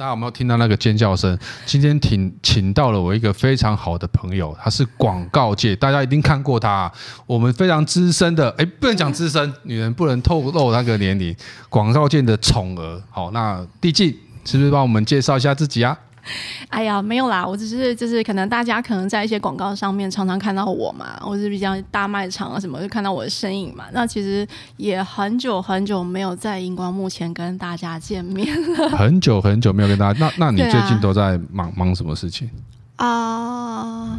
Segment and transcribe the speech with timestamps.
[0.00, 1.38] 大家有没有听到那个尖叫声？
[1.66, 6.90] 今天请请到了我一个非常好的朋友，他是广告界，大家一定看过他，
[7.26, 11.36] 我们非常资深的，哎，不能讲资深，女人不能透露那个年龄，
[11.68, 13.02] 广告界的宠儿。
[13.10, 14.08] 好，那帝静
[14.46, 15.94] 是不是帮我们介绍一下自己啊？
[16.68, 23.84] 哎呀，没有啦，我只是就是可能大家可能在一些广告上面常常看到我嘛，我是比较大卖场啊什么，就看到我的身影嘛。
[23.92, 24.46] 那其实
[24.76, 30.18] 也很久很久没有在荧光幕前跟大家见面了，很久很久没有跟大家。
[30.20, 32.48] 那那你最近都在忙、啊、忙什么事情
[32.96, 34.18] 啊？Uh...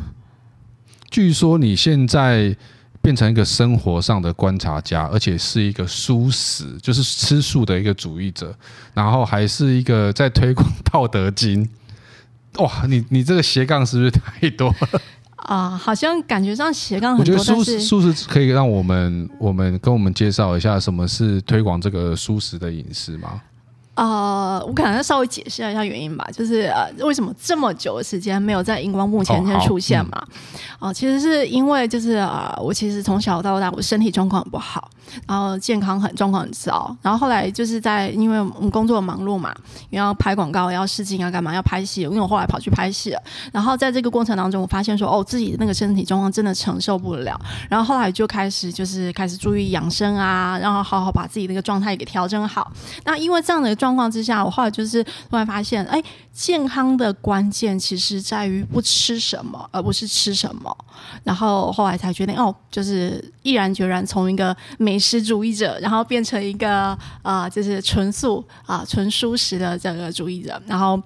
[1.09, 2.55] 据说你现在
[3.01, 8.55] 变成一个生活上的观察家，而且是一个素食，就是吃素的一个主义者，
[8.93, 11.67] 然后还是一个在推广道德经。
[12.57, 15.01] 哇，你你这个斜杠是不是太多了
[15.37, 15.69] 啊？
[15.69, 17.33] 好像感觉上斜杠很多。
[17.33, 23.41] 我觉得素食素食可以让我们我们跟我们介绍一下什么是推广这个素食的饮食吗？
[23.93, 30.17] 呃，我可能要稍微解释一下原因吧，就是呃，为什么这么久的时间没有在荧光幕前先出现嘛？
[30.79, 34.89] 哦、嗯呃，其实是因为就是呃，我其实从小到大我身体状况很不好，
[35.27, 39.53] 然后健康很状况很糟，然后后来就是在因为我们工作忙碌嘛，
[39.89, 47.37] 要拍广告，要试镜，要干嘛，要拍戏，因为我后来跑去拍戏了，然后在这个过程当中，我发现说哦，自己的那个身体状况真的承受不了，
[47.69, 52.71] 然后后来就开始就是开始注意养生啊，然后好好把自己那个状态给调整好。
[53.03, 53.71] 那因为这样的。
[53.81, 55.99] 状况之下，我后来就是突然发现，哎，
[56.31, 60.77] 健康的关键其实在于不吃什么，而不是吃什么。
[61.23, 66.69] 然后后来才决定，哦，就是毅然决然从一个美食主义者，然后变成一个
[67.23, 70.61] 啊、呃，就是纯素啊、纯素食的这个主义者。
[70.67, 71.01] 然后，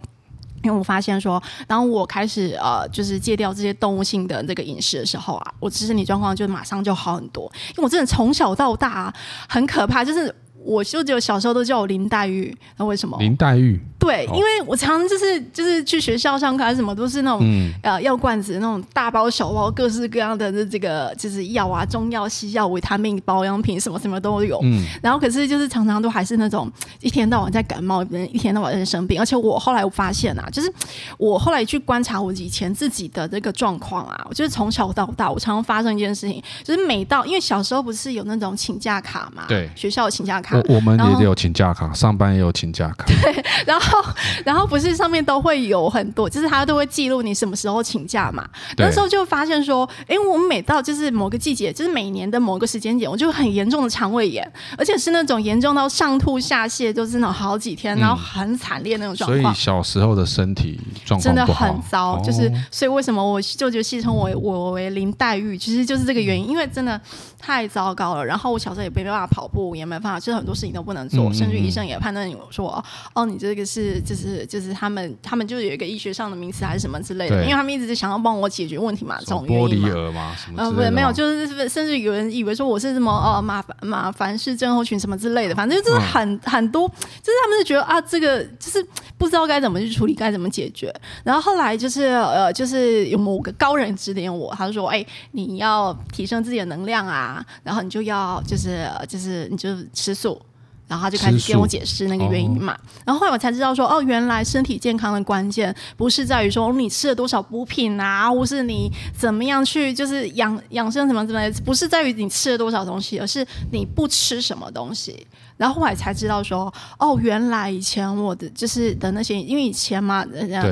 [0.62, 7.52] 因为我发现说，当我开始呃，就是戒掉这些动物性的这个饮食的时候啊，我其实身体状况就马上就好很多。
[7.70, 9.14] 因为我真的从小到大、
[9.48, 10.36] 很可怕，就是。
[10.66, 13.18] 我就只有小时候都叫我林黛玉，那为什么？
[13.20, 13.80] 林黛玉。
[13.98, 24.60] 对，因为我常常就是就是去学校上课，还是什么都是那种、嗯、呃药罐子那种大包小包，各式各样的这个就是药啊，中药、西药、维他命、保养品，什么什么都有。
[24.64, 24.86] 嗯。
[25.02, 29.20] 然后可是就是常常都还是那种一天到晚在感冒，一天到晚在生病。
[29.20, 30.72] 而且我后来我发现啊，就是
[31.18, 40.55] 我后来去观察我以前自己的这个状况啊，我就是从小到大，我常常发生一件事情，就是每到因为小时候不是有那种请假卡嘛，对，学校有请假卡。
[40.56, 43.06] 我，我们也有请假卡，上班也有请假卡。
[43.06, 44.04] 对， 然后
[44.44, 48.48] 然后不是上面都会有很多，就是他都会记录你什么时候请假嘛。
[48.78, 59.42] 那时候就发现说，哎，我们每到就是某个季节，就是每年的某个时间点，我就很严重的肠胃炎，而且是那种严重到上吐下泻，就是那种好几天，然后很惨烈那种状况。
[59.42, 67.00] 所以小时候的身体状况真的很糟，就是所以为什么我舅舅戏称我我为林黛玉，其实就是这个原因，因为真的
[67.40, 68.26] 太糟糕了。
[68.26, 72.84] 然后我小时候也没办法跑步，也没办法，就是很多事情都不能做，甚至医生也判断我说，
[73.14, 88.86] 哦，你这个是就是就是他们他们就有一个医学上的名词还是什么之类的，因为他们一直在想要帮我解决问题嘛，这种玻璃儿嘛，什么呃，不，没有，就是甚至有人以为说我是什么呃马马凡氏症候群什么之类的，反正就是很、嗯、很多，就是他们就觉得啊，这个就是
[89.18, 90.94] 不知道该怎么去处理，该怎么解决。
[91.24, 100.42] 然后后来就是呃，就是有某个高人指点我，他就说，哎、欸，你要提升自己的能量啊，然后你就要就是就是你就吃素。
[100.88, 115.26] 然后他就开始跟我解释那个原因嘛，哦、然后后来我才知道说，哦，原来身体健康的关键不是在于说你吃了多少补品啊，或是你怎么样去就是养养生什么之类的，不是在于你吃了多少东西，而是你不吃什么东西。
[115.58, 120.26] 然后后来才知道说，哦，原来以前我的就是的那些，因为以前嘛，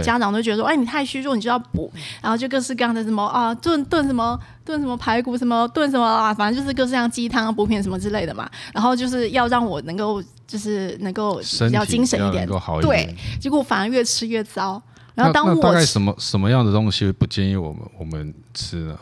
[0.04, 8.50] 家长都觉得说，哎，你太虚弱，你就要补，然后就各式各样的什么啊，炖炖什么炖什么排骨，什么炖什么啊，反正就是各式各样鸡汤补品什么之类的嘛。
[8.74, 12.48] 然后就是要让我能够就是能够比较精神一点，
[12.82, 14.82] 对，结果反而越吃越糟。
[15.16, 18.98] 然后当我大概什么什么样的东西不建议我们我们吃呢？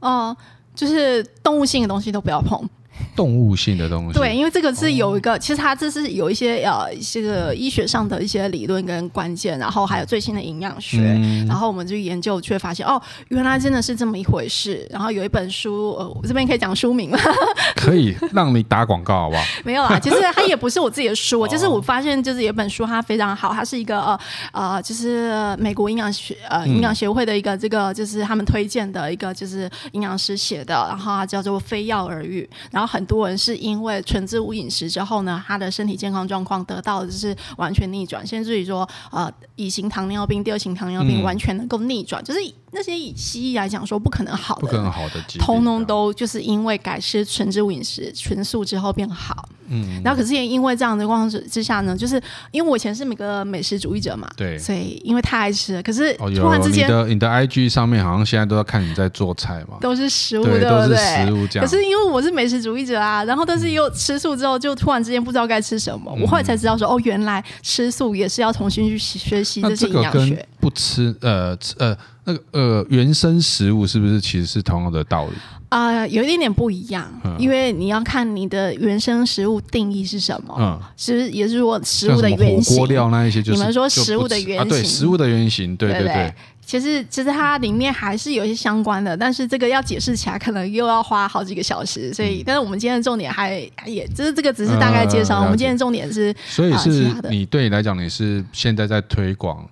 [0.00, 0.36] 哦、呃，
[0.74, 2.66] 就是动物性的东西都不要碰。
[3.14, 14.86] 动物性的东西，对，因为这个是有一个，哦、其实它这是有一些呃，这个医学上的一些理论跟关键，然后还有最新的营养学，嗯、然后我们就研究，却发现哦，原来真的是这么一回事。
[14.90, 17.18] 然后有一本书，呃，我这边可以讲书名吗？
[17.76, 19.42] 可以，让你打广告好不好？
[19.64, 24.20] 没有啊，其实它也不是我自己的书，就是我发现就是有一本书，它非常好，它是一个呃
[24.52, 32.85] 呃，就是美国营养学呃营养协会的一个这个就是他们推荐的一个就是营养师写的，然后它叫做《非药而愈》，然后。
[32.86, 42.40] 很多人是因为纯植物饮食之后呢，他的身体健康状况得到的是完全逆转，甚至于说，呃，乙型糖尿病、第二型糖尿病完全能够逆转，嗯，就是
[42.72, 49.48] 那些以西医来讲说不可能好的，不可能好的，通通都就是因为改吃纯植物饮食、纯素之后变好。
[49.68, 52.22] 嗯，然后可是也因为这样的状况之下呢，就是
[52.52, 61.66] 因为我以前是每个美食主义者嘛，对，所以因为太爱吃了，可是突然之间，哦、你的你的 IG 上面好像现在都要看你在做菜嘛，都是食物，对不，对食物这样。
[61.66, 66.12] 可是因为我是美食主义者啊，然后但是又吃素之后，就突然之间不知道该吃什么。
[66.16, 70.46] 嗯、我后来才知道说，哦，原来吃素也是要重新去学习这些营养学。
[70.66, 75.32] 不吃呃呃那个呃原生食物是不是其实是同样的道理？
[75.68, 80.56] 啊、呃，有一点点不一样，嗯、因为你要看你的原生食物定义是什么。
[80.58, 82.76] 嗯，其实也是说食物的原型。
[82.76, 86.34] 锅料那一些，就是，你们说食物的原型，啊、对，食物的原型，对对对。
[86.64, 93.54] 其实其实它里面还是有一些相关的，但是这个要解释起来可能又要花好几个小时，所以，嗯、但是我们今天的重点还
[93.84, 99.64] 也就是这个只是大概介绍，呃、我们今天的重点是，所以是你对你来讲，你是现在在推广。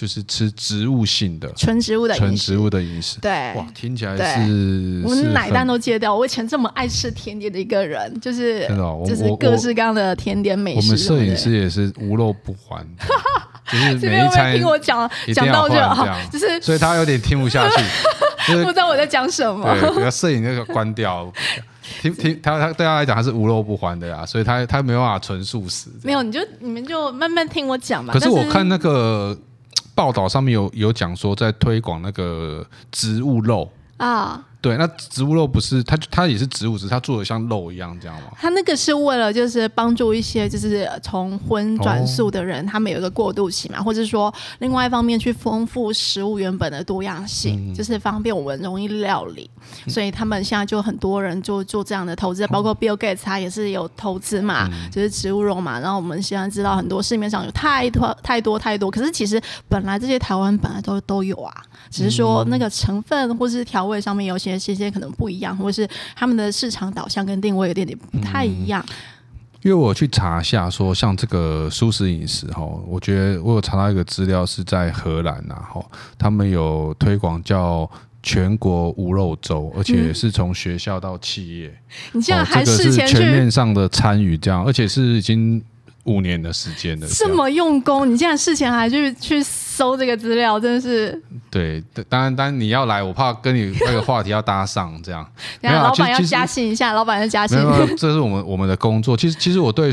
[0.00, 6.16] 就是吃植物性的纯植物的纯植物的饮食，对，哇，听起来是我们奶蛋都戒掉。
[6.16, 10.86] 我以前这么爱吃甜点的一个人，就是真的，哦，就是各式各样的甜点美食。
[10.86, 12.82] 我们摄影师也是无肉不欢，
[13.70, 15.74] 就是每一餐听我讲讲到就
[16.32, 17.84] 就是，所以他有点听不下去，
[18.50, 19.70] 就是不知道我在讲什么。
[19.78, 21.30] 对，给他摄影那个关掉。
[22.00, 25.90] 听听他他对他来讲他是无肉不欢的呀，所以他他没办法纯素食。
[26.02, 28.14] 没有，你就你们就慢慢听我讲吧。
[28.14, 29.38] 可是我看那个。
[30.00, 34.42] 报道上面有有讲说，在推广那个植物肉啊。
[34.60, 38.28] 对，那植物肉不是它，它也是植物，只是它做的像肉一样，这样吗？
[38.38, 49.50] 它那个是为了就是帮助一些就是从荤转素的人，哦、他们有一个过渡期嘛，或者说另外一方面去丰富食物原本的多样性，嗯、就是方便我们容易料理。
[49.86, 55.80] 嗯、所以他们现在就很多人就做这样的投资，包括 Bill Gates 他也是有投资嘛，嗯、就是植物肉嘛。
[55.80, 59.40] 然后我们现在知道很多市面上有太多太多太多，可是其实
[59.70, 61.54] 本来这些台湾本来都都有啊，
[61.88, 64.49] 只是说那个成分或是调味上面有些。
[64.58, 68.84] 这些可能不一样，或者是他们的市场导向跟定位有点点不太一样。
[68.88, 68.94] 嗯、
[69.62, 75.84] 因为我去查一下，说像这个素食饮食哈，我觉得我有查到一个资料是在荷兰呐，哈，
[76.18, 77.90] 他们有推广叫
[78.22, 81.74] 全国无肉周，而且是从学校到企业，
[82.12, 85.62] 你这样还是全面上的参与，这样，而且是已经。
[86.04, 89.40] 五年的时间了，这么用功，你竟然事前还去去
[89.80, 91.18] 搜这个资料，真的是。
[91.50, 95.26] 对，当然，当然你要来，我怕跟你那个话题要搭上，这样。
[95.62, 97.56] 然后老板要加薪一下，老板要加薪。
[97.56, 99.16] 没有，这是我们我们的工作。
[99.16, 99.90] 其实，其实我对。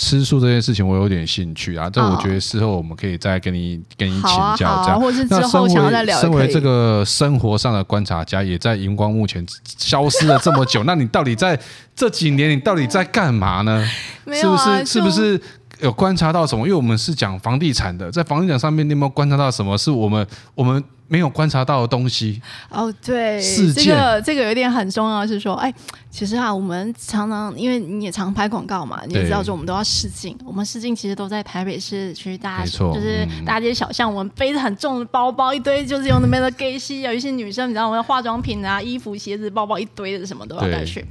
[0.00, 5.00] 吃素这件事情我有点兴趣啊，这我觉得事后我们可以再跟你跟你请教这样。
[5.00, 6.20] 或是之后想要再聊。
[6.20, 9.44] 身为这个生活上的观察家，也在荧光幕前
[9.76, 11.58] 消失了这么久，那你到底在
[11.96, 13.84] 这几年你到底在干嘛呢？
[14.30, 15.40] 是不是是不是
[15.80, 16.66] 有观察到什么？
[16.66, 19.76] 因为我们是讲房地产的，在房地产上面你有没有观察到什么？
[19.78, 20.82] 是我们我们。
[21.08, 22.40] 没有观察到的东西。
[22.70, 23.42] 哦，对。
[23.74, 25.72] 这个这个有点很重要，是说，哎，
[26.10, 41.04] 其实啊，我们常常因为你也常拍广告嘛，你也知道说我们都要试镜，我们试镜其实都在台北市区大家，就是大街小巷，我们背着很重的包包，一堆就是用那边的 gay 西，有一些女生，你知道我们的化妆品啊、衣服、鞋子、包包一堆的，什么都要带去，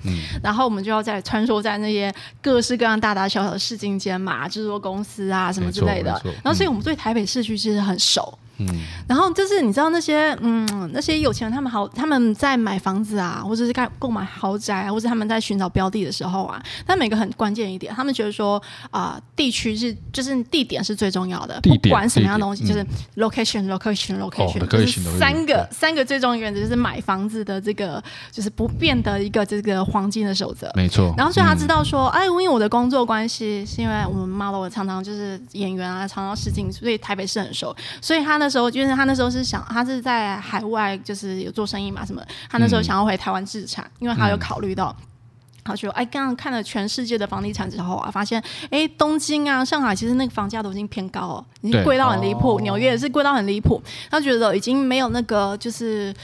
[0.43, 6.11] 然后我们就要在穿梭在那些各式各样大大小小的试镜间嘛，制作公司啊什么之类的，
[6.43, 8.37] 然后所以我们对台北市区其实很熟。
[8.41, 8.46] 嗯，
[9.07, 22.83] 然后就是你知道那些嗯那些有钱人他们好他们在买房子啊，或者是盖购买豪宅啊，或者他们在寻找标的的时候啊，他每个很关键一点，他们觉得说啊、呃、地区是就是地点是最重要的，不管什么样的东西，就是
[23.15, 31.13] location location location，就是三个三个最重要的原则就是买房子的这个就是不变的一个这个黄金的守则，没错。
[31.15, 38.46] 然后所以他知道说，哎，因为我的工作关系，是因为我们 model 常常就是演员啊，常常试镜，所以台北市很熟，所以他呢。
[38.47, 42.23] 那时候就是他那时候是想，他是在海外，就是有做生意嘛什么。
[42.49, 44.95] 他那时候想要回台湾置产，嗯、因为他有考虑到，
[45.65, 52.57] 他说：“哎，刚刚看了全世界的房地产之后啊，发现哎，东京啊、上海其实那个房价都已经偏高了，已经贵到很离谱。
[52.61, 53.83] 纽约也是贵到很离谱。
[54.09, 56.15] 他觉得已经没有那个就是。”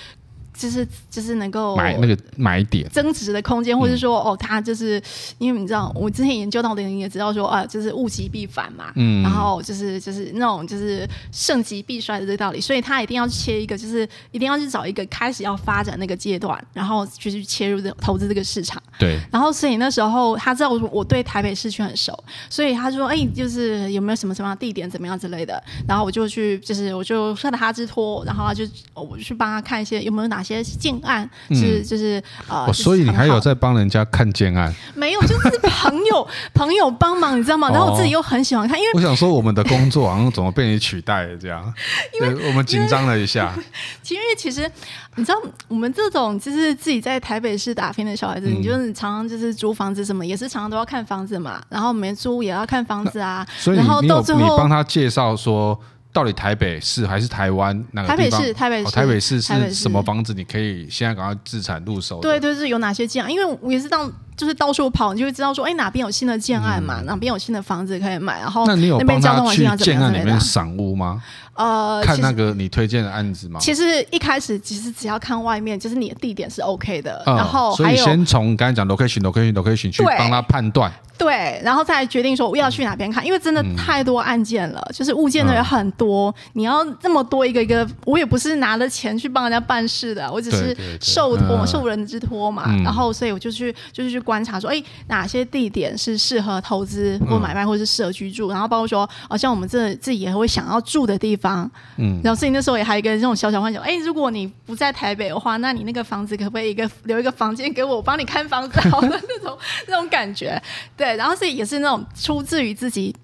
[0.54, 2.88] 就是就是能够买那个买点。
[2.90, 5.02] 增值的空间，或者说哦，它就是
[5.40, 30.43] 因为你知道，我之前研究到的人也知道说啊，就是物极必反嘛，嗯，然后就是就是那种就是盛极必衰的这个道理，所以他一定要切一个，就是一定要去找一个开始要发展那个阶段，然后去去切入这投资这个市场，对，然后所以那时候他知道我我对台北市区很熟，所以他说哎，就是有没有什么什么地点怎么样之类的，然后我就去就是我就顺着他之托，然后他就我就去帮他看一些有没有哪。
[30.44, 34.74] 些建案是、嗯、就是呃、哦，所以你还有在帮人家看建案？
[34.94, 37.70] 没有，就是朋友 朋友帮忙，你知道吗？
[37.70, 41.74] 然后我自己又很喜欢看，因为我想说我们的工作好像怎么被你取代了这样，
[42.20, 43.54] 因为我们紧张了一下。
[44.02, 44.70] 其实其实
[45.16, 51.62] 你知道，我们这种就是自己在台北市打拼的小孩子，嗯、你就是常常就是租房子什么，也是常常都要看房子嘛。
[51.70, 53.46] 然后没租也要看房子啊。
[53.58, 55.80] 所以然后到最后你帮他介绍说。
[56.14, 58.40] 到底台北市还是台湾哪个地方？
[58.40, 60.32] 台北市，台北市，哦、台北市是什么房子？
[60.34, 62.22] 你可以现在赶快自产入手。
[62.22, 63.32] 对对，是有哪些建案？
[63.32, 67.02] 因为我也是当就是到处跑，你就会知道说，哎，哪边有新的建案嘛？
[67.02, 68.40] 嗯、哪边有新的房子可以买？
[68.40, 69.78] 然后那边交通环境怎么样？
[69.78, 71.22] 建案里面赏屋吗？
[71.56, 73.60] 呃，看那个你推荐的案子吗？
[73.60, 101.70] 其实一开始其实只要看外面，就是你的地点是 OK 的，嗯、然后所以先从刚才讲 location location location 去帮他判断，对，然后再决定说我要去哪边看，因为真的太多案件了，嗯、就是物件的有很多，嗯、你要这么多一个一个，我也不是拿了钱去帮人家办事的，我只是受托受人之托嘛，嗯、然后所以我就去就是去观察说，哎，哪些地点是适合投资或买卖，或是适合居住，然后包括说，好像我们这自己也会想要住的地方。
[101.98, 110.62] 嗯，然后所以那时候也还有一个这种小小幻想，哎，如果你不在台北的话，那你那个房子可不可以一个留一个房间给我，我帮你看房子，好的那种那种感觉，
[110.98, 113.16] 对，然后所以也是那种出自于自己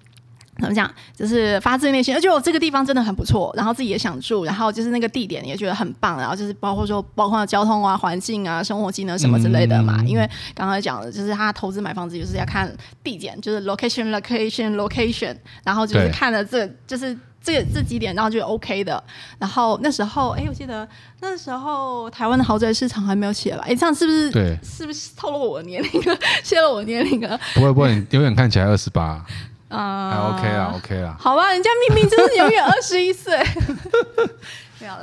[0.60, 12.70] 怎么讲，就是发自内心，而且我这个地方真的很不错，然后自己也想住，然后就是那个地点也觉得很棒，然后就是包括说包括交通啊、环境啊、生活技能什么之类的嘛，嗯、因为刚刚讲的就是他投资买房子就是要看
[13.02, 17.16] 地点，就是 location location location，然后就是看了这就是。
[17.42, 19.02] 这这几点，然后就 OK 的。
[19.38, 20.86] 然后那时候，哎，我记得
[21.22, 23.64] 那时候台湾的豪宅市场还没有起来吧？
[23.66, 24.30] 哎，这样是不是？
[24.30, 26.18] 对，是不是透露我的年龄了？
[26.44, 27.40] 泄露我年龄了？
[27.54, 29.24] 不会不会，永远看起来二十八。
[29.70, 31.16] 啊，还 OK 啦，OK 啦。
[31.18, 33.38] 好吧，人家明明就是永远二十一岁。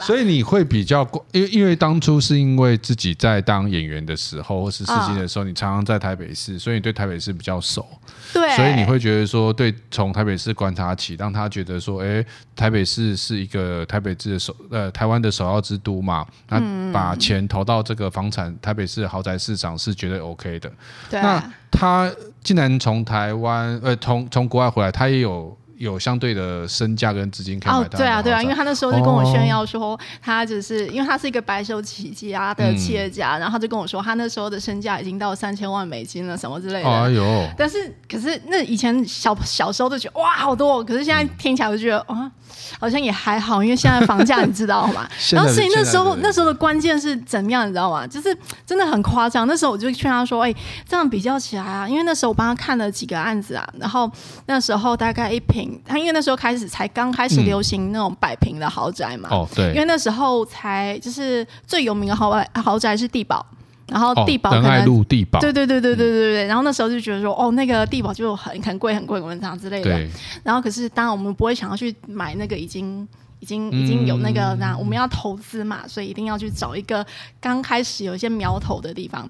[0.02, 7.86] 所以你会比较，因为因为当初是因为自己在当演员的时候，或是试镜的时候，你常常在台北市，所以你对台北市比较熟。
[8.34, 20.72] 对，所以你会觉得说，对，从台北市观察起，让他觉得说，哎，台北市是一个台北市的首呃台湾的首要之都嘛，那把钱投到这个房产台北市豪宅市场是绝对 OK 的。
[21.10, 21.42] 对，那
[21.72, 22.12] 他
[22.44, 25.58] 既然从台湾呃从从国外回来，他也有。
[25.78, 27.98] 有相对的身价跟资金可以买到。
[27.98, 36.90] 哦，对啊，对啊，因为他那时候就跟我炫耀说，他只是因为他是一个白手起家的企业家，然后他就跟我说，他那时候的身价已经到三千万美金了，什么之类的。
[36.90, 37.48] 哎呦！
[37.58, 42.32] 但是可是那以前小小时候都觉得哇好多，可是现在听起来我就觉得啊。
[42.80, 45.08] 好像也还好，因为现在房价你知道吗？
[45.32, 48.06] 然后所以那时候那时候的关键是怎么样，你知道吗？
[48.08, 49.48] 就是真的很夸张。
[49.48, 50.54] 那时候我就劝他说：“哎，
[50.88, 54.10] 这样比较起来啊，因为那时候我帮他看了几个案子啊，然后
[54.48, 59.30] 那时候大概一坪，他因为那时候开始才刚开始流行那种百平的豪宅嘛。
[59.32, 59.70] 哦，对。
[59.70, 63.46] 因为那时候才就是最有名的豪宅豪宅是地堡。”
[63.88, 70.06] 然后地堡可能，路地堡对对对对对对对，然后那时候就觉得说，哦，那个地堡就很很贵很贵，文章之类的。
[70.44, 73.08] 然后可是当然我们不会想要去买那个已经
[73.40, 77.06] 已经已经有那个那、嗯、我们要投资嘛，所以一定要去找一个
[77.40, 79.26] 刚开始有一些苗头的地方。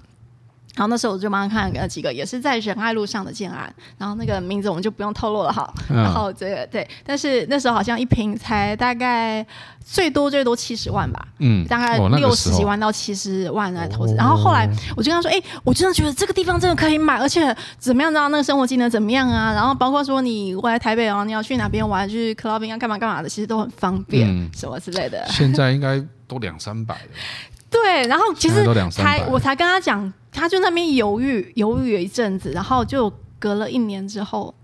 [0.78, 3.68] 然后那时候我就帮他看了几个，也是在仁爱路上的建案，
[3.98, 5.68] 然后那个名字我们就不用透露了哈。
[5.90, 9.44] 嗯、然后这个对，但是那时候好像一瓶才大概
[9.84, 14.12] 最多最多七十万吧，嗯，大概六十几万到七十万来投资。
[14.12, 19.52] 哦、然后后来我就跟他说，哎，我真的觉得这个地方真的可以买，而且怎么样知道那个生活技能怎么样啊？
[19.52, 25.26] 然后包括说你回来台北哦，你要去哪边玩，去 clubbing 啊，干嘛干嘛的，其实都很方便，嗯、什么之类的。
[25.28, 27.00] 现在应该都两三百了。
[27.70, 30.12] 对，然后其实才我才跟他讲。
[30.30, 34.54] 他就那边犹豫犹豫了一阵子，然后就隔了一年之后，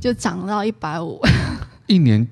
[0.00, 1.20] 就涨到一百五。
[1.86, 2.26] 一年。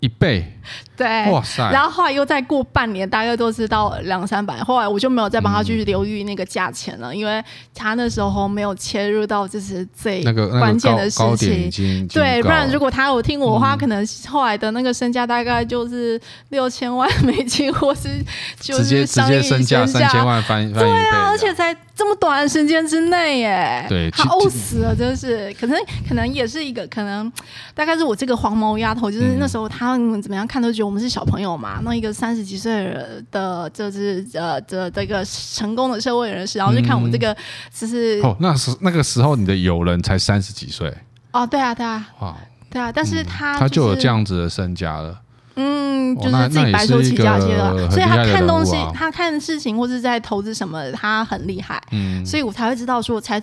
[0.00, 0.46] 一倍，
[0.94, 1.70] 对，哇塞！
[1.72, 4.62] 然后后来又再过半年，大概都是到两三百。
[4.62, 7.42] 后来我就没有再帮他去留意那个价钱了，嗯、因为
[7.74, 10.22] 他那时候没有切入到就是最
[10.60, 12.06] 关键的事情。
[12.08, 18.22] 对，不然如果他有听我的话，嗯、可能后来的那个身价大概就是六千万美金，或是
[18.60, 20.80] 就是直接身价三千万翻翻一倍。
[20.80, 25.50] 对啊，而且才这么短的时间之内，耶，对，他呕死了，真是。
[25.58, 27.32] 可能可能也是一个可能，
[27.74, 29.85] 大概是我这个黄毛丫头，就是那时候他。
[29.94, 31.80] 嗯，怎么样看都觉得我们是小朋友嘛。
[31.84, 32.96] 那一个三十几岁
[33.30, 37.36] 的，就是呃，这这个成功的社会人士，然后就看我们这个，
[37.72, 40.92] 就是哦，那时那个时候你的友人才三十几岁
[41.32, 42.36] 哦，对啊，对啊，哇，
[42.70, 45.20] 对啊，但是他他就有这样子的身家了。
[45.58, 51.82] 嗯，就是自己白手起家去了，所以他看东西，他看事情或是在投资什么，他很厉害。
[51.92, 53.42] 嗯，所以我才会知道说，才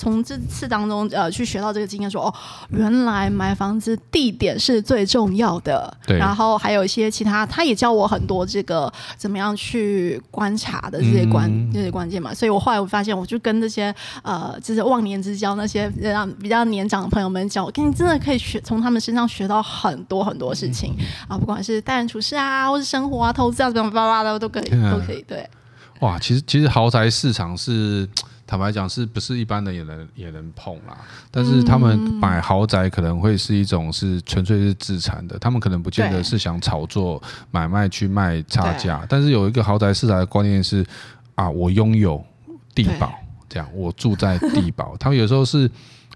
[0.00, 2.34] 从这次当中呃去学到这个经验，说哦，
[2.70, 5.94] 原来买房子地点是最重要的。
[6.06, 6.16] 对。
[6.16, 12.32] 然后还有一些其他，他也教我很多这个怎么样去观察的这些关、嗯、这些关键嘛。
[12.32, 25.22] 所以我后来我发现，我就跟这些呃就是忘年之交那些让比较年长的朋友们讲，我跟你真的可以学从他们身上学到很多很多事情、嗯、啊，不管是待人处事啊，或是生活啊、投资啊，怎么巴拉的都可以、嗯、都可以。
[25.28, 25.46] 对。
[26.00, 28.08] 哇，其实其实豪宅市场是。
[28.50, 30.98] 坦白讲，是不是一般的也能也能碰啦？
[31.30, 39.06] 但是他们买豪宅可能会是一种是纯粹是自产的，他们可能不见得是想炒作买卖去卖差价。
[39.08, 40.84] 但是有一个豪宅市场的观念是
[41.36, 42.20] 啊，我拥有
[42.74, 43.14] 地堡，
[43.48, 44.96] 这样我住在地堡。
[44.98, 45.70] 他们有时候是。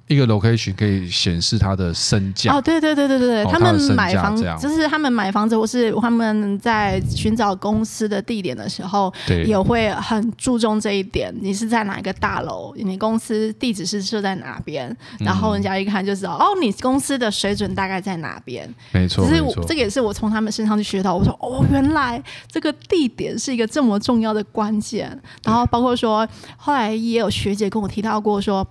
[0.06, 11.34] 一个 location 可以显示它的身价哦，对对对对对对，他们买房就是他们买房子，或是他们在寻找公司的地点的时候，对，也会很注重这一点。
[11.40, 12.74] 你是在哪一个大楼？
[12.76, 14.94] 你公司地址是设在哪边？
[15.20, 18.68] 然后人家一看就知道，哦，你公司的水准大概在哪边？
[18.92, 21.14] 没错，只是我这个也是我从他们身上去学到。
[21.14, 25.18] 我说，哦，原来这个地点是一个这么重要的关键。
[25.42, 28.66] 然后包括说，后来也有学姐跟我提到过说。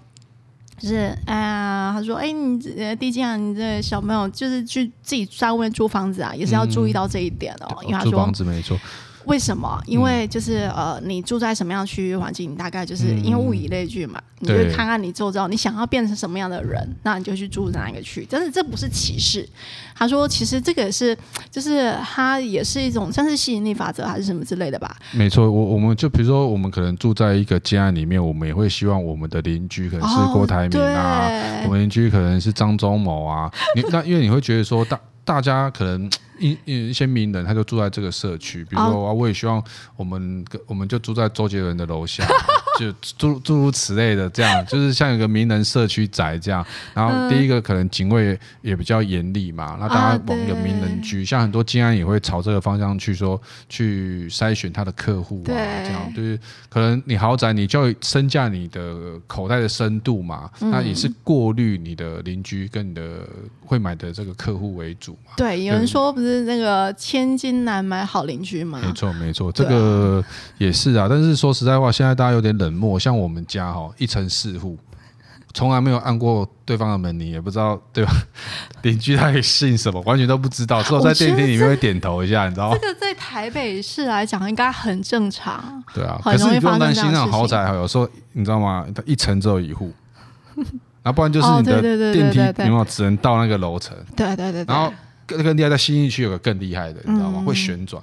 [0.80, 7.78] 就是哎呀，他说哎，你呃，毕竟啊，你这小朋友就是去自己在外面租房子啊，也是要注意到这一点哦。
[7.82, 8.78] 嗯、因为他说，租房子没错。
[9.26, 9.82] 为什么？
[9.86, 18.28] 因为就是呃，你住在什么样的区域环境，你大概就是因为物以类聚嘛，嗯、你就看看你周遭，你想要变成什么样的人，那你就去住哪一个区。
[18.30, 19.48] 但是这不是歧视。
[19.96, 21.18] 他说，其实这个也是，
[21.50, 24.96] 就是它也是一种算是吸引力法则还是什么之类的吧？
[25.12, 33.52] 没错，我我们就比如说，我们可能住在一个家里面，我们也会希望我们的邻居可能是郭台铭啊，哦、我们邻居可能是张忠谋啊。
[33.76, 35.00] 你那因为你会觉得说大。
[35.26, 36.10] 大家可能
[36.40, 39.64] 一一些名人，他就住在这个社区，比如说，我也希望
[39.96, 42.26] 我们我们就住在周杰伦的楼下。
[42.80, 46.66] 就诸诸如此类的，这样就是像一个名人社区宅这样。
[46.94, 55.54] 然后第一个可能警卫也比较严厉嘛，那大家往一个名人居，像很多金安也会朝这个方向去说，去筛选他的客户啊，
[55.84, 56.40] 这样就是
[56.70, 63.28] 可能你豪宅，你就身价你的口袋的深度嘛，那也是过滤你的邻居跟你的
[63.66, 65.32] 会买的这个客户为主嘛。
[65.38, 68.80] 对，有人说不是那个千金难买好邻居吗？
[68.84, 70.24] 没错，没错，这个
[70.58, 71.08] 也是啊。
[71.10, 74.78] 但是说实在话，现在大家有点冷漠，像我们家哈，一层四户，
[75.54, 78.12] 从来没有按过对方的门，铃也不知道对吧？
[78.82, 82.78] 邻居他姓什么，完全都不知道，只有在电梯里面会点头一下，你知道吗？
[82.82, 85.84] 这个在台北市来讲应该很正常。
[85.94, 88.86] 对啊，可是你不用担心那种豪宅哈，有时候你知道吗？
[88.94, 89.92] 它一层只有一户，
[91.04, 91.82] 那不然就是你的
[92.14, 93.96] 电梯有没有只能到那个楼层？
[94.16, 94.92] 对对对，然后
[95.26, 97.44] 更更厉害，在新义区有个更厉害的，你知道吗？
[97.46, 98.02] 会旋转。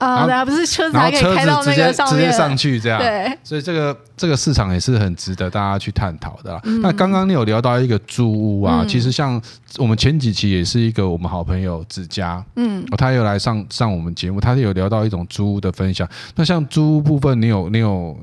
[0.00, 2.98] 啊，对啊，不是车子还可以开到那个上面，直接上去这样。
[2.98, 6.58] 对，所以这个这个市场也是很值得大家去探讨的。
[6.82, 9.40] 那刚刚你有聊到一个租屋啊，其实像
[9.76, 16.08] 我们前几期也是一个我们好朋友子佳，嗯，他有来上上我们节目，他有聊到一种租屋的分享。
[16.34, 18.16] 那像租屋部分，你有你有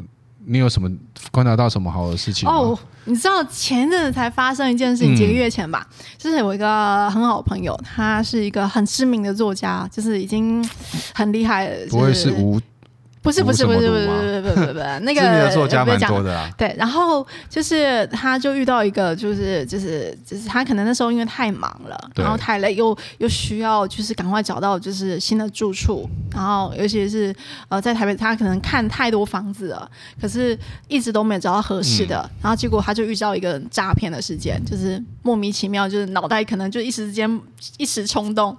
[0.47, 0.89] 你有什么
[1.29, 2.77] 观察到什么好的事情哦？
[3.03, 10.67] 你知道前一阵子才发生一件事情，几个月前吧，嗯、就是有一个很好的朋友，他是一个很知名的作家，就是已经
[11.13, 11.87] 很厉害了。
[11.89, 12.59] 不会是吴？
[13.21, 16.49] 不是不是不是不是不是不是不是那个知名的作家蛮多的啊。
[16.57, 27.35] 对，然后就是他就遇到一个就是就是就是他可能那时候因为太忙了，然后太累，又又需要就是赶快找到就是新的住处，然后尤其是
[27.67, 29.89] 呃在台北，他可能看太多房子了，
[30.21, 37.41] 可是一直都没有找到合适的，然后结果他就遇到一个诈骗的事件，就是莫名其妙，就是脑袋可能就一时之间
[37.77, 38.55] 一时冲动。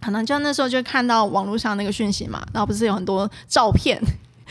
[0.00, 4.00] 可能就那时候就看到网络上那个讯息嘛，然后不是有很多照片。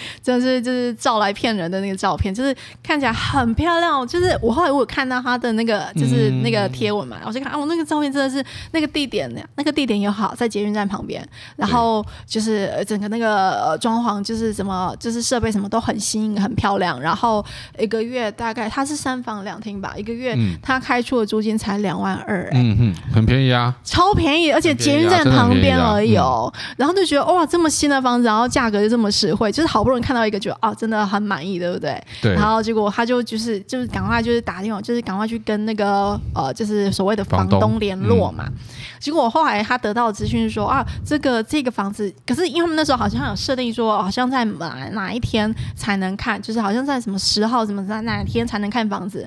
[0.24, 4.08] 真的是就是照来骗人的那个照片，就是看起来很漂亮。
[4.08, 17.02] 就是我后来我有看到他的那个就是那个贴文嘛，我就看啊，我那个照片真的是那个地点，那个地点也好，在捷运站旁边，然后就是整个那个装潢就是什么就是设备什么都很新很漂亮。
[17.02, 17.44] 然后
[17.80, 26.54] 一个月大概他是三房两厅吧，一个月他开出的租金才两万二，欸，嗯嗯，很便宜啊，超便宜，而且捷运站旁边而已哦。
[26.76, 29.87] 然后就觉得哇，这么新的房子，然后价格又这么实惠，就是好。
[29.88, 32.04] 不容易看到一个，就哦，真的很满意，对不对？
[32.22, 32.34] 对。
[32.34, 38.44] 然后结果他就就是就是赶快就是打电话，就是赶快去跟那个呃，就是所谓的房东联络嘛。
[38.48, 38.54] 嗯、
[39.00, 49.26] 结果后来他得到的资讯是说啊，这个这个房子，可是因为他们那时候好像有设定说，好像在哪哪一天才能看，就是好像在什么十号什么在哪一天才能看房子。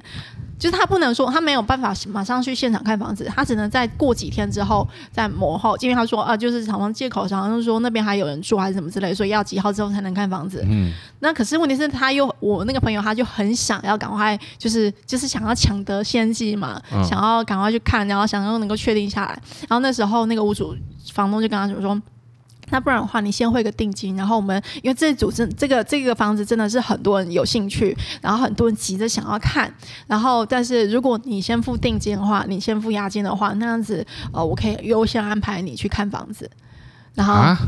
[0.61, 10.62] 就是他不能说他没有办法马上去现场看房子，他只能在过几天之后在磨后，因为他说啊，就是厂房借口上好像说那边还有人住还是什么之类，所以要几号之后才能看房子。
[10.68, 19.42] 嗯，那可是问题是他又我那个朋友他就很想要赶快，就是就是想要抢得先机嘛，嗯、想要赶快去看，然后想要能够确定下来。
[19.61, 20.77] 然后那时候那个屋主
[21.12, 22.01] 房东就跟他说说。
[22.70, 29.72] 那不然的话，你先汇个定金，然后我们因为这组真这个这个房子真的是很多人有兴趣，然后很多人急着想要看，
[30.06, 36.50] 然后但是如果你先付定金的话，你先付押金的话，那样子呃，我可以优先安排你去看房子。
[37.14, 37.59] 然后啊，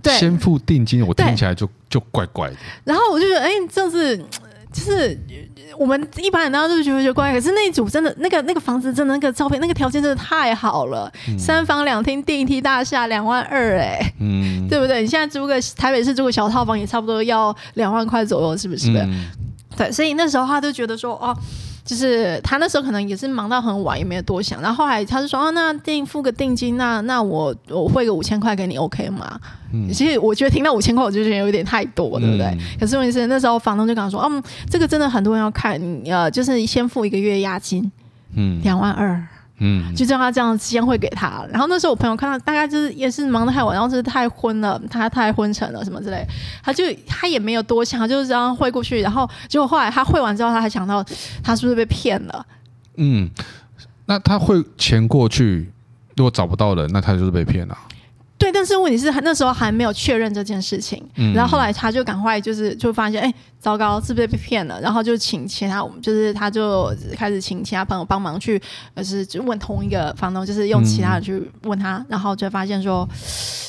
[0.00, 2.56] 对，先付定金，我听起来就就怪怪的。
[2.84, 4.24] 然后我就觉得，哎，这是
[4.72, 5.18] 就是。
[5.76, 15.02] 我们一般人大家都觉得觉得怪，可是那一组真的那个那个房子真的那个照片那个条件真的太好了，嗯、三房两厅电梯大厦两万二哎，嗯，对不对？
[15.02, 18.90] 你现在租个台北市租个小套房也差不多要两万块左右，是不是？
[18.90, 19.26] 嗯、
[19.76, 21.36] 对，所以那时候他就觉得说哦。
[21.88, 24.60] 就是他那时候可能也是忙到很晚，也没有多想。
[24.60, 29.40] 然后后来他就说：“哦，那定付个定金，那那我我汇个五千块给你，OK 吗？”
[29.72, 32.44] 嗯，其实我觉得听到五千块，我就觉得有点太多，对不对？
[32.48, 37.90] 嗯、可是问题是那时候房东就跟他说：“嗯，这个真的很多人要看，你呃，就是先付一个月押金，
[38.34, 39.26] 嗯，两万二。”
[39.60, 46.24] 嗯，就叫他这样先汇给他，然后那时候我朋友看到大概就是也是忙得太晚，然后就是太昏了，他太昏沉了什么之类，
[46.62, 51.04] 他就他也没有多想，他就是这样汇过去，然后结果后来他汇完之后，他还想到
[51.42, 52.46] 他是不是被骗了？
[52.96, 53.28] 嗯，
[54.06, 55.72] 那他汇钱过去，
[56.16, 57.76] 如果找不到人，那他就是被骗了。
[57.88, 57.97] 对，
[58.58, 64.80] 但是问题是那时候还没有确认这件事情，嗯、然后后来他就赶快就是就发现，哎，糟糕，是不是被骗了？
[64.80, 68.60] 然后就请其他，就是他就开始请其他朋友帮忙去，
[68.96, 73.08] 就是就问同一个房东，就是用其他人去问他，嗯、然后就发现说，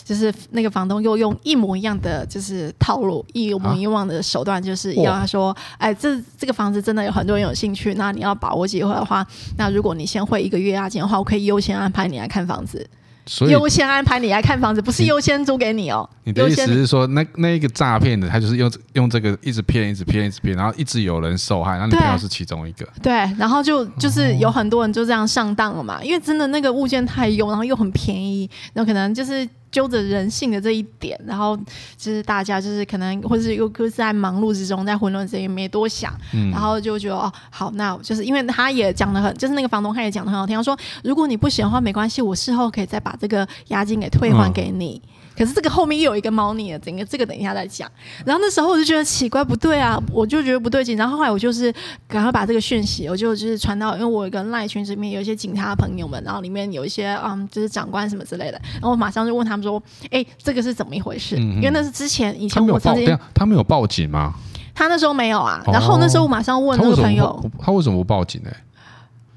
[0.03, 9.23] 就是那个房东又用一模一样的就是套路，一模一样的手段，就是要他说，哎，这这个房子真的有很多人有兴趣，那你要把握机会的话，
[9.55, 12.89] 那如果你先汇一个月押金的话，我可以优先安排你来看房子。
[13.29, 16.09] 所以优先安排你来看房子，不是优先租给你哦。
[16.23, 22.87] 你的意思是说，那那一个诈骗的，他就是用用这个一直骗，一直骗，一直骗，然后一直有人受害，那你朋友是其中一个。
[23.03, 29.47] 对，然后就就是有很多人就这样上当了嘛，因为真的那个物件太优，然后又很便宜，然后可能就是。
[29.71, 31.57] 揪着人性的这一点，然后
[31.97, 45.01] 就是大家就是可能或者是又是在忙碌之中，在混乱之中也没多想，嗯、然后就觉得哦，好，那就是因为他也讲的很，就是那个房东他也讲的很好听，他说如果你不行的话没关系，我事后可以再把这个押金给退还给你。
[45.05, 47.89] 嗯可是这个后面又有一个猫腻了，整个这个等一下再讲。
[48.25, 50.97] 然后那时候我就觉得奇怪，不对啊，我就觉得不对劲。
[50.97, 51.73] 然后后来我就是
[52.09, 58.59] 赶快把这个讯息，我就就是传到，因为我有一个赖群里面有一些警察朋友们，然后里面有一些嗯，就是长官什么之类的。
[58.73, 64.33] 然后我马上就问他们说：“哎，这个是怎么一回事？”嗯、因为那是之前以前我曾经他没有报警吗？
[64.75, 65.63] 他那时候没有啊。
[65.67, 68.51] 然后那时候我马上问那个朋友，他为，他为什么不报警呢？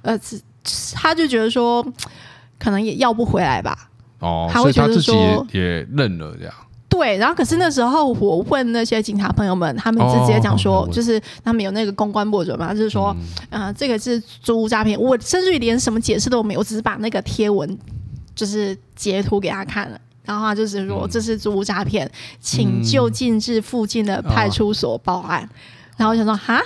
[0.03, 0.19] 呃，
[0.95, 1.87] 他就觉得说
[2.59, 3.89] 可能也要不回来吧。
[4.23, 6.55] 哦，他会觉得说也，也认了这样。
[6.89, 13.17] 对，然后可是那时候我问那些警察朋友们，他们直接讲说，就是他们有那个公关部准嘛，就是说，
[13.51, 15.01] 呃，这个是租屋诈骗。
[15.01, 17.79] 我甚至于连什么解释都没有，我只是把那个贴文
[18.35, 22.09] 就是截图给他看了，然后他就是说这是租屋诈骗，
[22.39, 25.49] 请就近至附近的派出所报案。
[25.97, 26.61] 然后我想说，哈，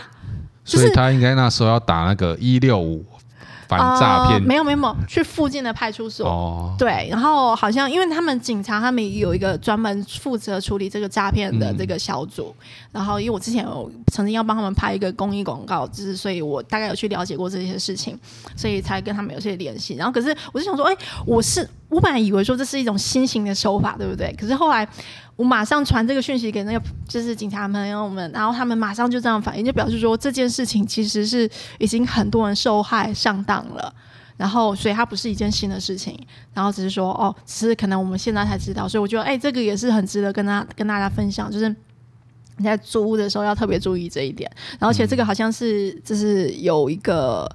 [0.64, 3.04] 所以他应该那时候要打那个一六五。
[3.68, 6.26] 反诈骗、呃、没有没有去附近的派出所。
[6.26, 18.18] 哦、对，然后好像因为他们警察他们有一个专门负责处理这个诈骗的这个小组，嗯、然后因为我之前有曾经要帮他们拍一个公益广告，就是所以我大概有去了解过这些事情，
[18.56, 19.94] 所以才跟他们有些联系。
[19.94, 24.34] 然后可是我就想说，哎，我是我本来以为说这是一种新型的手法，对不对？
[24.38, 24.88] 可是后来。
[25.36, 31.46] 我马上传这个讯息给那个就是警察朋友们，然后他们马上就这样反应，就表示说这件事情其实是
[31.78, 33.94] 已经很多人受害上当了，
[34.38, 36.18] 然后所以它不是一件新的事情，
[36.54, 41.68] 然后只是说哦，只是可能我们现在才知道，所以我觉得哎，这个也是很值得跟大跟大家分享，就是
[42.56, 47.46] 你在租屋的时候要特别注意这一点，然后且这个好像是就是有一个。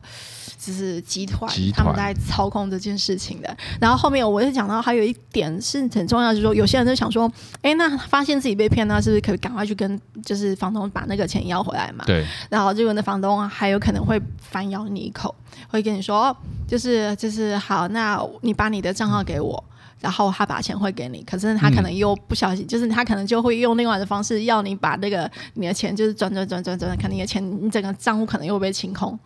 [0.64, 3.58] 就是集团，他们在操控这件事情的。
[3.80, 7.32] 然后后面我就讲到还有一点是很重要，就是说有些人就想说，
[7.64, 12.06] 哎，那发现自己被骗，那是不是可以赶快去跟就是房东把那个钱要回来嘛？
[12.06, 12.24] 对。
[12.48, 15.34] 然后结果那房东还有可能会反咬你一口，
[15.68, 16.36] 会跟你说，
[16.68, 19.64] 就是就是好，那你把你的账号给我，
[20.00, 21.24] 然后他把钱汇给你。
[21.24, 29.18] 可是他可能又不小心，嗯、就是他可能就会用另外的方式要你把那个你的钱就是转转转转转，可能你的钱你整个账户可能又被清空。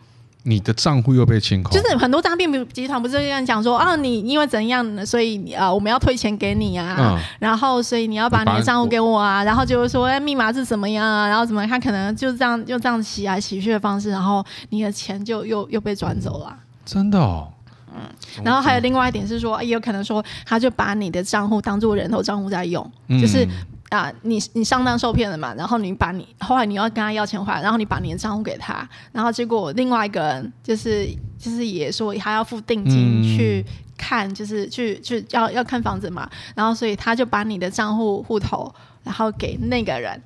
[0.48, 16.56] 你的账户又被清空，就是很多诈骗集团不是这样讲说啊，你因为怎样，所以啊，我们要退钱给你啊，嗯、然后所以你要把你的账户给我啊，然后就是说哎，密码是怎么样啊，然后怎么他可能就这样用这样洗来洗去的方式，然后你的钱就又又被转走了。
[16.84, 17.48] 真的哦，
[17.92, 18.02] 嗯，
[18.44, 23.44] 然后还有另外一点是说，也有可能说他就把你的账户当做人头账户在用，嗯、就是。
[23.90, 25.54] 啊，你你上当受骗了嘛？
[25.54, 31.06] 然后你把你后来你要跟他要钱回来，然后你把你的账户给他，然后结果另外一个人就是
[31.38, 33.64] 就是也说他要付定金去
[33.96, 40.20] 看，嗯、就是去去要要看房子嘛，然后所以他就把你的账户户头然后给那个人，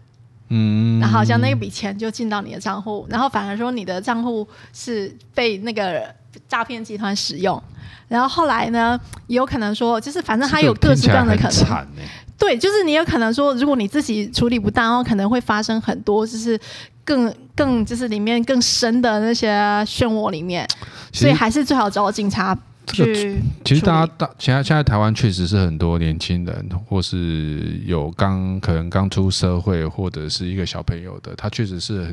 [0.49, 6.03] 嗯，然后好像那笔钱就进到你的账户，然后反而说你的账户是被那个
[6.49, 7.63] 诈骗集团使用，
[8.09, 11.87] 然后后来呢，也有可能说就是反正他有各式各样的可能。
[12.41, 16.59] 对，就是你有可能说，如果你自己处理不当，可能会发生很多，就是
[17.05, 19.53] 更更就是里面更深的那些
[19.85, 20.67] 漩涡里面，
[21.13, 23.37] 所以还是最好找警察去。
[23.63, 32.13] 其实大家大现在现在台湾确实是很多年轻人，或是有刚可能刚出社会或者是一个小朋友的，他确实是。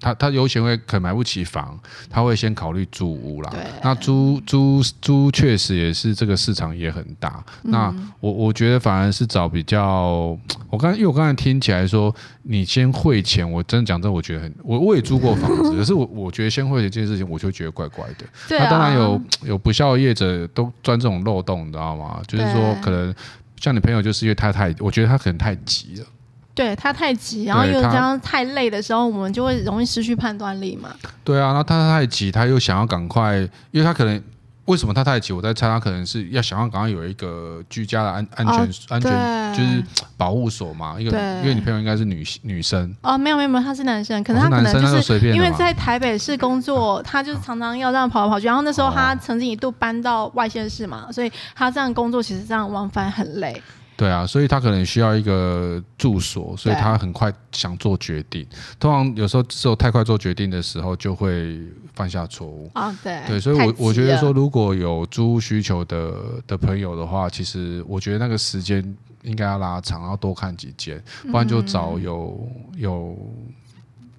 [0.00, 1.78] 他他优先会可能买不起房，
[2.10, 3.50] 他会先考虑租屋啦。
[3.50, 7.42] 对那租租租确实也是这个市场也很大。
[7.62, 10.36] 嗯、那我我觉得反而是找比较，
[10.68, 18.26] 我刚因为我刚才听起来说你先汇钱，我真的讲真，我觉得很我我也租过房子，可是我我觉得先汇钱这件事情，我就觉得怪怪的。
[18.48, 22.20] 对啊、那当然有有不孝业者都钻这种漏洞，你知道吗？
[22.26, 23.14] 就是说可能
[23.58, 26.06] 像你朋友，就是因为他太，我觉得他可能太急了。
[26.54, 30.90] 对他太急，然后又这样太累的时候，我们就会容易失去判断力嘛。
[31.24, 33.38] 对啊，那他太急，他又想要赶快，
[33.72, 34.22] 因为他可能
[34.66, 35.32] 为什么他太急？
[35.32, 39.84] 我在猜，他可能是要想要赶快有一个居家的安安全、哦、安全，就是
[40.16, 40.94] 保护所嘛。
[40.98, 42.94] 一个，因为你朋友应该是女女生。
[43.02, 48.46] 哦，没有没有没有，他是男生，可能他可能就是因为在台北市工作，他就常常要这样跑来跑去。
[48.46, 53.60] 然后那时候他曾经一度搬到外县市嘛，所以他这样工作其实这样往返很累。
[53.96, 58.44] 对啊，所以他可能需要一个住所，所以他很快想做决定。
[58.80, 61.60] 通常有时候只有太快做决定的时候，就会
[61.94, 62.68] 犯下错误。
[62.74, 66.12] 啊、哦，对，对，所以我，我我觉得说，如果有租屋需求的
[66.46, 68.82] 的朋友的话，其实我觉得那个时间
[69.22, 73.16] 应该要拉长，然后多看几间，不然就找有、嗯、有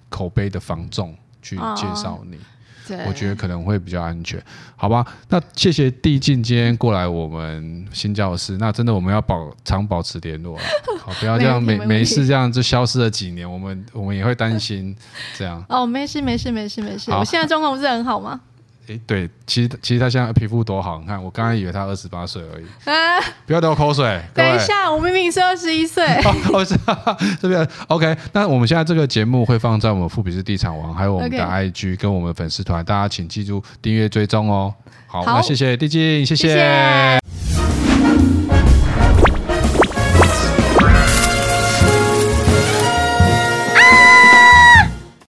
[0.08, 2.38] 口碑的房仲去介绍你。
[3.06, 4.40] 我觉得可能会比较安全，
[4.76, 5.06] 好吧？
[5.28, 10.56] 那谢谢递进今天过来我们新教室，那真的我们要保常保持联络，
[11.00, 14.94] 好，不要这样没没事这样就消失了几年，我们我们也会担心
[15.36, 15.64] 这样。
[15.68, 18.40] 哦，没事没事没事没事，我现在状况不是很好吗？
[18.88, 22.64] 哎，对，其实其实他现在皮肤多好，你看我刚刚以为他二十八岁而已。
[22.88, 23.20] 啊！
[23.46, 24.20] 不要流口水。
[24.32, 26.04] 等一下，我明明是二十一岁。
[27.40, 28.16] 这边 OK。
[28.32, 34.72] 那我们现在这个节目会放在我们富比士地产王，还有我们的 IG 跟我们粉丝团，大家请记住订阅追踪哦。
[35.06, 36.48] 好，好那谢谢地静，谢谢。
[36.48, 37.55] 谢谢